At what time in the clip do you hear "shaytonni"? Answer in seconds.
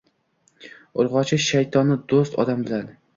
1.49-1.99